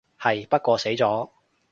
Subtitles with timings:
[0.19, 1.29] 係，不過死咗